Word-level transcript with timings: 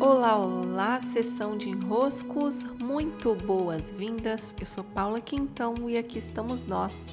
Olá, 0.00 0.36
olá, 0.36 1.02
sessão 1.02 1.58
de 1.58 1.68
enroscos, 1.68 2.62
muito 2.80 3.34
boas-vindas. 3.34 4.54
Eu 4.60 4.64
sou 4.64 4.84
Paula 4.84 5.20
Quintão 5.20 5.74
e 5.88 5.98
aqui 5.98 6.18
estamos 6.18 6.64
nós 6.64 7.10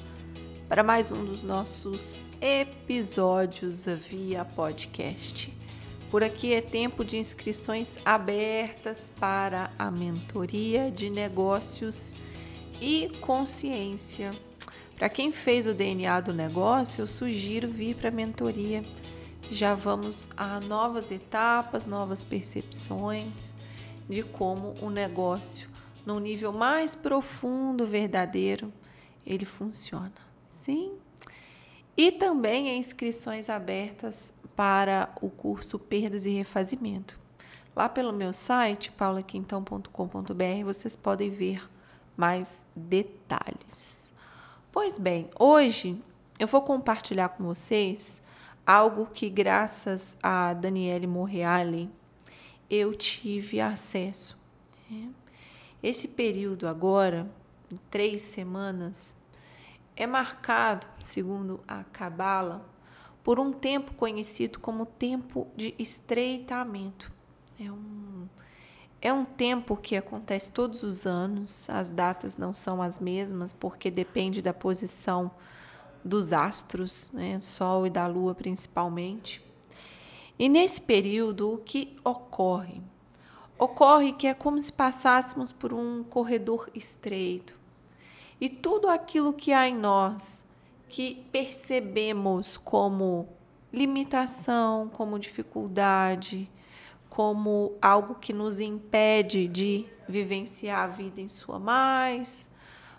para 0.68 0.84
mais 0.84 1.10
um 1.10 1.24
dos 1.24 1.42
nossos 1.42 2.22
episódios 2.40 3.84
via 4.08 4.44
podcast. 4.44 5.52
Por 6.12 6.22
aqui 6.22 6.54
é 6.54 6.60
tempo 6.60 7.04
de 7.04 7.16
inscrições 7.16 7.98
abertas 8.04 9.10
para 9.18 9.72
a 9.76 9.90
mentoria 9.90 10.88
de 10.88 11.10
negócios 11.10 12.14
e 12.80 13.10
consciência. 13.20 14.30
Para 14.96 15.08
quem 15.08 15.32
fez 15.32 15.66
o 15.66 15.74
DNA 15.74 16.20
do 16.20 16.32
negócio, 16.32 17.02
eu 17.02 17.08
sugiro 17.08 17.66
vir 17.66 17.96
para 17.96 18.10
a 18.10 18.12
mentoria 18.12 18.84
já 19.50 19.74
vamos 19.74 20.28
a 20.36 20.60
novas 20.60 21.10
etapas, 21.10 21.86
novas 21.86 22.24
percepções 22.24 23.54
de 24.08 24.22
como 24.22 24.74
o 24.80 24.90
negócio, 24.90 25.68
num 26.04 26.18
nível 26.18 26.52
mais 26.52 26.94
profundo, 26.94 27.86
verdadeiro, 27.86 28.72
ele 29.26 29.44
funciona. 29.44 30.12
Sim. 30.46 30.92
E 31.96 32.12
também 32.12 32.78
inscrições 32.78 33.48
abertas 33.48 34.32
para 34.54 35.10
o 35.20 35.28
curso 35.28 35.78
Perdas 35.78 36.26
e 36.26 36.30
Refazimento. 36.30 37.18
Lá 37.74 37.88
pelo 37.88 38.12
meu 38.12 38.32
site, 38.32 38.90
paulaquintão.com.br, 38.92 40.64
vocês 40.64 40.96
podem 40.96 41.30
ver 41.30 41.68
mais 42.16 42.64
detalhes. 42.74 44.12
Pois 44.72 44.98
bem, 44.98 45.28
hoje 45.38 46.00
eu 46.38 46.46
vou 46.46 46.62
compartilhar 46.62 47.30
com 47.30 47.44
vocês 47.44 48.22
algo 48.66 49.06
que, 49.06 49.30
graças 49.30 50.16
a 50.22 50.52
Daniele 50.52 51.06
Morreale, 51.06 51.88
eu 52.68 52.94
tive 52.94 53.60
acesso. 53.60 54.36
Né? 54.90 55.08
Esse 55.82 56.08
período 56.08 56.66
agora, 56.66 57.30
três 57.90 58.22
semanas, 58.22 59.16
é 59.94 60.06
marcado, 60.06 60.86
segundo 60.98 61.60
a 61.66 61.84
Cabala, 61.84 62.68
por 63.22 63.38
um 63.38 63.52
tempo 63.52 63.94
conhecido 63.94 64.58
como 64.58 64.84
tempo 64.84 65.46
de 65.56 65.74
estreitamento. 65.78 67.10
É 67.58 67.70
um, 67.70 68.28
é 69.00 69.12
um 69.12 69.24
tempo 69.24 69.76
que 69.76 69.96
acontece 69.96 70.50
todos 70.50 70.82
os 70.82 71.06
anos, 71.06 71.70
as 71.70 71.90
datas 71.90 72.36
não 72.36 72.52
são 72.52 72.82
as 72.82 72.98
mesmas, 72.98 73.52
porque 73.52 73.90
depende 73.90 74.42
da 74.42 74.52
posição 74.52 75.30
dos 76.06 76.32
astros, 76.32 77.10
né, 77.12 77.40
Sol 77.40 77.86
e 77.86 77.90
da 77.90 78.06
Lua 78.06 78.34
principalmente. 78.34 79.44
E 80.38 80.48
nesse 80.48 80.80
período, 80.80 81.54
o 81.54 81.58
que 81.58 81.96
ocorre? 82.04 82.80
Ocorre 83.58 84.12
que 84.12 84.26
é 84.26 84.34
como 84.34 84.60
se 84.60 84.72
passássemos 84.72 85.52
por 85.52 85.72
um 85.72 86.04
corredor 86.04 86.68
estreito. 86.74 87.54
E 88.38 88.50
tudo 88.50 88.88
aquilo 88.88 89.32
que 89.32 89.52
há 89.52 89.66
em 89.66 89.74
nós, 89.74 90.44
que 90.88 91.26
percebemos 91.32 92.58
como 92.58 93.28
limitação, 93.72 94.88
como 94.90 95.18
dificuldade, 95.18 96.48
como 97.08 97.72
algo 97.80 98.14
que 98.16 98.32
nos 98.32 98.60
impede 98.60 99.48
de 99.48 99.86
vivenciar 100.06 100.80
a 100.82 100.86
vida 100.86 101.20
em 101.20 101.28
sua 101.28 101.58
mais 101.58 102.48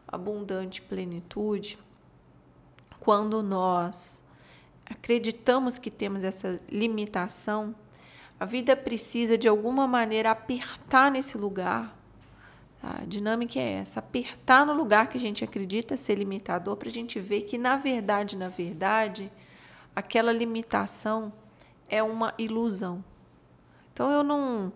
abundante 0.08 0.82
plenitude, 0.82 1.78
quando 3.08 3.42
nós 3.42 4.22
acreditamos 4.86 5.80
que 5.80 5.90
temos 5.90 6.26
essa 6.26 6.60
limitação, 6.70 7.74
a 8.38 8.44
vida 8.44 8.76
precisa 8.76 9.38
de 9.38 9.48
alguma 9.48 9.88
maneira 9.88 10.32
apertar 10.32 11.10
nesse 11.10 11.38
lugar. 11.38 11.98
A 12.84 13.06
dinâmica 13.06 13.58
é 13.58 13.76
essa: 13.76 14.02
apertar 14.02 14.66
no 14.66 14.74
lugar 14.74 15.08
que 15.08 15.16
a 15.16 15.22
gente 15.22 15.42
acredita 15.42 15.96
ser 15.96 16.16
limitador, 16.16 16.76
para 16.76 16.90
a 16.90 16.92
gente 16.92 17.18
ver 17.18 17.44
que, 17.44 17.58
na 17.58 17.78
verdade, 17.78 18.36
na 18.36 18.50
verdade, 18.50 19.32
aquela 19.96 20.34
limitação 20.34 21.32
é 21.88 22.04
uma 22.04 22.34
ilusão. 22.38 23.02
Então, 23.94 24.12
eu 24.12 24.22
não. 24.22 24.74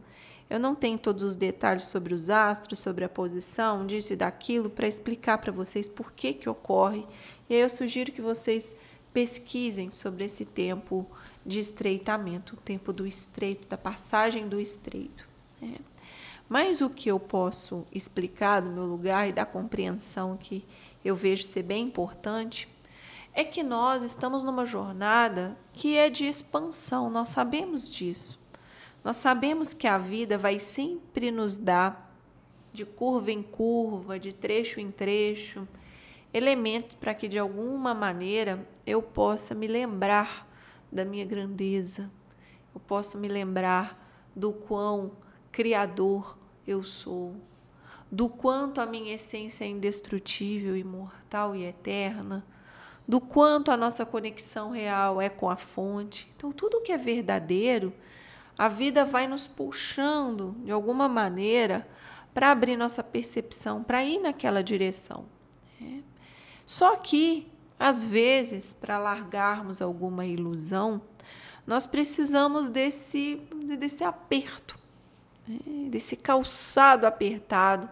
Eu 0.52 0.60
não 0.60 0.76
tenho 0.76 1.00
todos 1.00 1.24
os 1.24 1.38
detalhes 1.38 1.86
sobre 1.86 2.14
os 2.14 2.30
astros, 2.30 2.80
sobre 2.80 3.06
a 3.06 3.10
posição 3.10 3.88
disso 3.88 4.12
e 4.12 4.18
daquilo 4.18 4.70
para 4.70 4.86
explicar 4.86 5.38
para 5.38 5.50
vocês 5.50 5.88
por 5.88 6.12
que, 6.12 6.34
que 6.34 6.50
ocorre 6.50 7.08
e 7.50 7.56
aí 7.56 7.62
eu 7.62 7.70
sugiro 7.70 8.12
que 8.12 8.22
vocês 8.22 8.76
pesquisem 9.14 9.92
sobre 9.92 10.26
esse 10.26 10.44
tempo 10.44 11.08
de 11.46 11.60
estreitamento, 11.60 12.56
o 12.56 12.58
tempo 12.58 12.92
do 12.92 13.08
estreito, 13.08 13.66
da 13.66 13.78
passagem 13.78 14.50
do 14.50 14.60
estreito. 14.60 15.26
Né? 15.62 15.76
Mas 16.50 16.82
o 16.82 16.90
que 16.90 17.08
eu 17.08 17.18
posso 17.18 17.86
explicar 17.90 18.62
do 18.62 18.72
meu 18.72 18.86
lugar 18.86 19.30
e 19.30 19.32
da 19.32 19.46
compreensão 19.46 20.36
que 20.36 20.66
eu 21.04 21.16
vejo 21.16 21.44
ser 21.44 21.64
bem 21.64 21.86
importante 21.86 22.68
é 23.34 23.46
que 23.46 23.64
nós 23.64 24.04
estamos 24.04 24.44
numa 24.44 24.66
jornada 24.66 25.58
que 25.72 25.96
é 25.96 26.10
de 26.10 26.26
expansão, 26.26 27.10
nós 27.10 27.30
sabemos 27.30 27.90
disso. 27.90 28.41
Nós 29.04 29.18
sabemos 29.18 29.74
que 29.74 29.88
a 29.88 29.98
vida 29.98 30.38
vai 30.38 30.60
sempre 30.60 31.32
nos 31.32 31.58
dar 31.58 32.12
de 32.72 32.86
curva 32.86 33.32
em 33.32 33.42
curva, 33.42 34.20
de 34.20 34.32
trecho 34.32 34.80
em 34.80 34.92
trecho, 34.92 35.68
elementos 36.34 36.96
para 36.96 37.14
que 37.14 37.28
de 37.28 37.38
alguma 37.38 37.94
maneira 37.94 38.68
eu 38.86 39.02
possa 39.02 39.54
me 39.54 39.68
lembrar 39.68 40.48
da 40.92 41.04
minha 41.04 41.26
grandeza, 41.26 42.10
eu 42.74 42.80
possa 42.80 43.18
me 43.18 43.28
lembrar 43.28 43.98
do 44.36 44.54
quão 44.54 45.12
criador 45.52 46.38
eu 46.66 46.84
sou, 46.84 47.36
do 48.10 48.30
quanto 48.30 48.80
a 48.80 48.86
minha 48.86 49.16
essência 49.16 49.66
é 49.66 49.68
indestrutível, 49.68 50.78
imortal 50.78 51.56
e 51.56 51.64
eterna, 51.64 52.46
do 53.08 53.20
quanto 53.20 53.72
a 53.72 53.78
nossa 53.78 54.06
conexão 54.06 54.72
real 54.72 55.22
é 55.22 55.28
com 55.28 55.50
a 55.50 55.58
fonte. 55.58 56.32
Então, 56.36 56.52
tudo 56.52 56.82
que 56.82 56.92
é 56.92 56.98
verdadeiro, 56.98 57.92
a 58.62 58.68
vida 58.68 59.04
vai 59.04 59.26
nos 59.26 59.48
puxando 59.48 60.56
de 60.64 60.70
alguma 60.72 61.10
maneira 61.10 61.88
para 62.32 62.52
abrir 62.52 62.78
nossa 62.78 63.04
percepção, 63.04 63.82
para 63.82 64.04
ir 64.04 64.20
naquela 64.20 64.62
direção. 64.62 65.26
Né? 65.80 66.04
Só 66.64 66.96
que, 66.96 67.52
às 67.80 68.04
vezes, 68.04 68.72
para 68.72 69.00
largarmos 69.00 69.82
alguma 69.82 70.28
ilusão, 70.28 71.02
nós 71.66 71.88
precisamos 71.88 72.70
desse, 72.70 73.42
desse 73.80 74.04
aperto, 74.04 74.78
né? 75.48 75.90
desse 75.90 76.16
calçado 76.16 77.08
apertado, 77.08 77.90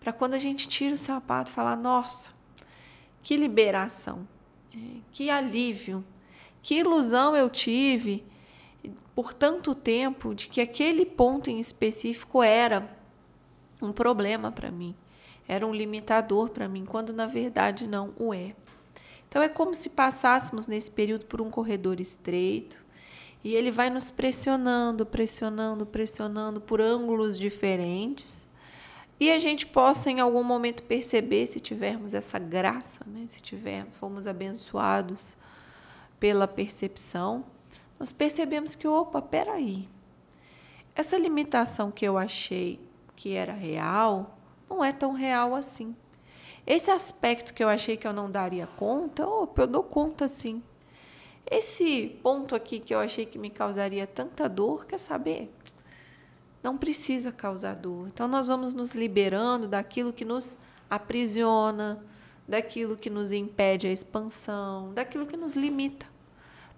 para 0.00 0.14
quando 0.14 0.32
a 0.32 0.38
gente 0.38 0.66
tira 0.66 0.94
o 0.94 0.98
sapato 0.98 1.50
falar: 1.50 1.76
nossa, 1.76 2.32
que 3.22 3.36
liberação, 3.36 4.26
né? 4.74 5.02
que 5.12 5.28
alívio, 5.28 6.02
que 6.62 6.76
ilusão 6.76 7.36
eu 7.36 7.50
tive 7.50 8.24
por 9.14 9.32
tanto 9.32 9.74
tempo 9.74 10.34
de 10.34 10.48
que 10.48 10.60
aquele 10.60 11.06
ponto 11.06 11.50
em 11.50 11.58
específico 11.58 12.42
era 12.42 12.90
um 13.80 13.92
problema 13.92 14.50
para 14.50 14.70
mim 14.70 14.94
era 15.48 15.66
um 15.66 15.72
limitador 15.72 16.50
para 16.50 16.68
mim, 16.68 16.84
quando 16.84 17.12
na 17.12 17.26
verdade 17.26 17.86
não 17.86 18.12
o 18.18 18.34
é. 18.34 18.54
Então 19.28 19.42
é 19.42 19.48
como 19.48 19.74
se 19.74 19.90
passássemos 19.90 20.66
nesse 20.66 20.90
período 20.90 21.26
por 21.26 21.40
um 21.40 21.50
corredor 21.50 22.00
estreito 22.00 22.84
e 23.44 23.54
ele 23.54 23.70
vai 23.70 23.90
nos 23.90 24.10
pressionando, 24.10 25.04
pressionando, 25.04 25.86
pressionando 25.86 26.60
por 26.60 26.80
ângulos 26.80 27.38
diferentes 27.38 28.48
e 29.18 29.30
a 29.30 29.38
gente 29.38 29.66
possa 29.66 30.10
em 30.10 30.20
algum 30.20 30.42
momento 30.42 30.82
perceber 30.82 31.46
se 31.46 31.60
tivermos 31.60 32.12
essa 32.12 32.38
graça, 32.38 33.04
né? 33.06 33.26
se 33.28 33.40
tivermos, 33.40 33.96
fomos 33.96 34.26
abençoados 34.26 35.36
pela 36.18 36.46
percepção, 36.48 37.44
nós 37.98 38.12
percebemos 38.12 38.74
que, 38.74 38.86
opa, 38.86 39.22
peraí, 39.22 39.88
essa 40.94 41.16
limitação 41.16 41.90
que 41.90 42.06
eu 42.06 42.16
achei 42.16 42.80
que 43.14 43.34
era 43.34 43.52
real, 43.52 44.38
não 44.68 44.84
é 44.84 44.92
tão 44.92 45.12
real 45.12 45.54
assim. 45.54 45.96
Esse 46.66 46.90
aspecto 46.90 47.54
que 47.54 47.62
eu 47.62 47.68
achei 47.68 47.96
que 47.96 48.06
eu 48.06 48.12
não 48.12 48.30
daria 48.30 48.66
conta, 48.66 49.26
opa, 49.26 49.62
eu 49.62 49.66
dou 49.66 49.82
conta 49.82 50.26
sim. 50.26 50.62
Esse 51.48 52.18
ponto 52.22 52.56
aqui 52.56 52.80
que 52.80 52.94
eu 52.94 52.98
achei 52.98 53.24
que 53.24 53.38
me 53.38 53.50
causaria 53.50 54.06
tanta 54.06 54.48
dor, 54.48 54.84
quer 54.84 54.98
saber? 54.98 55.54
Não 56.62 56.76
precisa 56.76 57.30
causar 57.30 57.74
dor. 57.74 58.08
Então 58.08 58.26
nós 58.26 58.48
vamos 58.48 58.74
nos 58.74 58.94
liberando 58.94 59.68
daquilo 59.68 60.12
que 60.12 60.24
nos 60.24 60.58
aprisiona, 60.90 62.04
daquilo 62.48 62.96
que 62.96 63.08
nos 63.08 63.30
impede 63.30 63.86
a 63.86 63.92
expansão, 63.92 64.92
daquilo 64.92 65.26
que 65.26 65.36
nos 65.36 65.54
limita, 65.54 66.06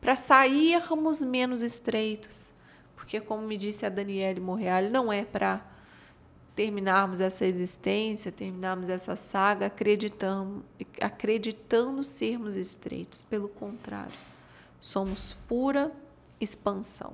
para 0.00 0.16
sairmos 0.16 1.20
menos 1.20 1.62
estreitos. 1.62 2.52
Porque, 2.94 3.20
como 3.20 3.46
me 3.46 3.56
disse 3.56 3.86
a 3.86 3.88
Daniele 3.88 4.40
Morreale, 4.40 4.90
não 4.90 5.12
é 5.12 5.24
para 5.24 5.64
terminarmos 6.54 7.20
essa 7.20 7.46
existência, 7.46 8.32
terminarmos 8.32 8.88
essa 8.88 9.14
saga 9.14 9.66
acreditando, 9.66 10.64
acreditando 11.00 12.02
sermos 12.02 12.56
estreitos. 12.56 13.24
Pelo 13.24 13.48
contrário, 13.48 14.12
somos 14.80 15.36
pura 15.46 15.92
expansão. 16.40 17.12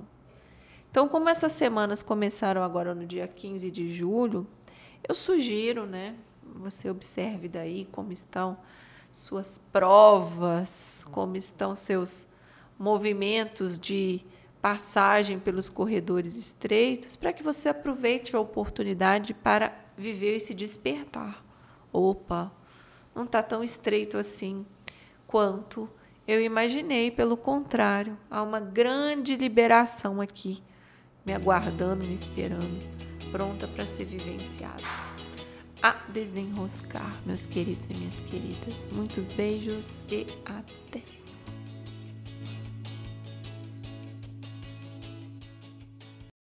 Então, 0.89 1.07
como 1.07 1.29
essas 1.29 1.51
semanas 1.51 2.01
começaram 2.01 2.63
agora 2.63 2.95
no 2.95 3.05
dia 3.05 3.27
15 3.27 3.69
de 3.69 3.89
julho, 3.93 4.47
eu 5.07 5.13
sugiro, 5.13 5.85
né, 5.85 6.15
você 6.55 6.89
observe 6.89 7.47
daí 7.47 7.87
como 7.91 8.11
estão 8.11 8.57
suas 9.11 9.57
provas, 9.57 11.05
como 11.11 11.35
estão 11.37 11.75
seus 11.75 12.27
movimentos 12.77 13.77
de 13.77 14.21
passagem 14.61 15.39
pelos 15.39 15.69
corredores 15.69 16.35
estreitos, 16.37 17.15
para 17.15 17.31
que 17.31 17.43
você 17.43 17.69
aproveite 17.69 18.35
a 18.35 18.39
oportunidade 18.39 19.33
para 19.33 19.73
viver 19.97 20.37
esse 20.37 20.53
despertar. 20.53 21.43
Opa, 21.93 22.51
não 23.13 23.23
está 23.23 23.43
tão 23.43 23.63
estreito 23.63 24.17
assim 24.17 24.65
quanto 25.27 25.89
eu 26.27 26.41
imaginei, 26.41 27.11
pelo 27.11 27.37
contrário, 27.37 28.17
há 28.31 28.41
uma 28.41 28.59
grande 28.59 29.35
liberação 29.35 30.19
aqui, 30.19 30.63
me 31.23 31.33
aguardando, 31.33 32.05
me 32.05 32.15
esperando, 32.15 32.83
pronta 33.31 33.67
para 33.67 33.85
ser 33.85 34.05
vivenciada. 34.05 34.81
A 35.83 35.91
desenroscar, 36.09 37.21
meus 37.25 37.45
queridos 37.45 37.85
e 37.85 37.93
minhas 37.93 38.19
queridas. 38.21 38.91
Muitos 38.91 39.29
beijos 39.31 40.01
e 40.09 40.25
até! 40.45 41.24